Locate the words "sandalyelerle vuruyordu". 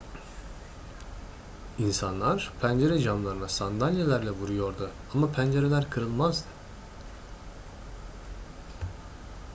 3.47-4.91